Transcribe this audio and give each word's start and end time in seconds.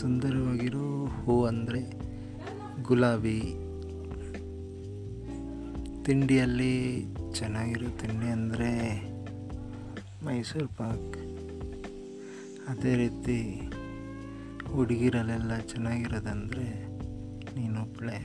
ಸುಂದರವಾಗಿರೋ 0.00 1.06
ಹೂ 1.06 1.44
ಅಂದರೆ 1.44 1.80
ಗುಲಾಬಿ. 2.82 3.40
ತಿಂಡಿಯಲ್ಲಿ 6.04 7.06
ಚೆನ್ನಾಗಿರೋ 7.32 7.88
ತಿಂಡಿ 7.98 8.26
ಅಂದರೆ 8.26 9.00
ಮೈಸೂರು 10.26 10.68
ಪಾಕ್. 10.68 11.16
ಅದೇ 12.68 12.94
ರೀತಿ 12.94 13.60
ಹುಡುಗಿರಲ್ಲೆಲ್ಲ 14.68 15.58
ಚೆನ್ನಾಗಿರೋದಂದರೆ 15.58 16.86
ನೀನೊಬ್ಬಳೆ 17.56 18.18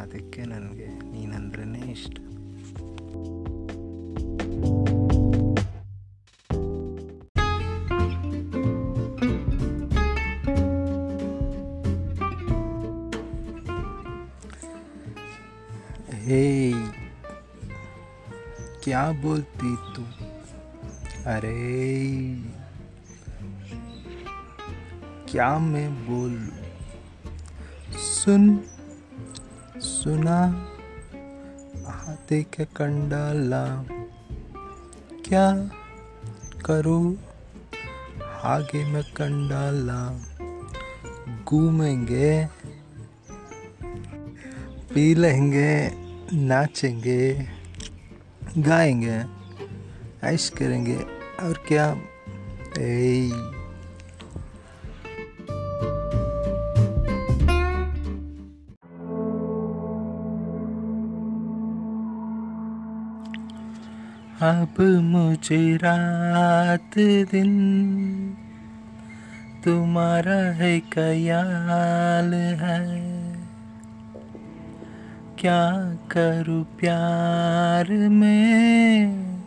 ಅದಕ್ಕೆ 0.00 0.42
ನನಗೆ 0.42 0.86
ನೀನಂದ್ರೇ 0.86 1.90
ಇಷ್ಟ. 1.90 2.18
हे। 16.22 16.72
क्या 18.84 19.12
बोलती 19.12 19.76
तू? 19.76 20.02
अरे। 21.26 22.02
क्या 25.28 25.58
मैं 25.58 26.06
बोलूँ? 26.06 26.48
सुन, 27.98 28.60
सुना। 29.78 30.66
हाथे 31.88 32.42
के 32.42 32.64
कंडाला। 32.64 33.84
क्या 35.28 35.70
करूँ? 36.66 37.16
आगे 38.42 38.84
में 38.84 39.02
कंडाला। 39.02 40.28
घूमेंगे, 41.44 42.46
पी 44.94 45.14
लेंगे। 45.14 46.01
नाचेंगे, 46.32 47.48
गाएँगे 48.58 49.18
ऐश 50.24 50.48
करेंगे 50.48 50.96
और 51.42 51.64
क्या। 51.68 51.88
ए 52.78 53.30
अब 64.42 64.80
मुझे 65.02 65.76
रात 65.76 66.98
दिन, 67.32 67.52
तुम्हारा 69.64 70.40
है 70.52 70.78
ख्याल 70.92 72.34
है। 72.62 72.71
क्या 75.42 75.96
करूँ 76.10 76.64
प्यार 76.64 77.90
में? 77.90 79.44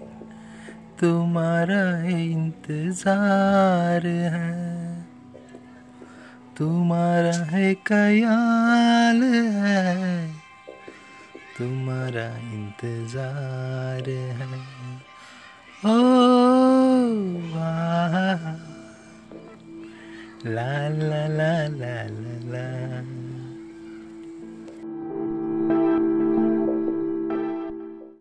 तुम्हारा 1.02 2.08
इंतज़ार 2.08 4.08
है। 4.08 5.06
तुम्हारा 6.58 7.46
है 7.46 7.74
ख्याल 7.74 9.24
है। 9.24 10.34
तुम्हारा 11.58 12.38
इंतज़ार 12.38 14.10
है। 14.10 14.48
ओ 15.86 15.98
आ, 17.58 18.30
ला 20.46 20.90
ला 20.90 21.28
ला 21.28 21.68
ला 21.68 22.04
ला 22.04 22.52
ला। 22.52 23.35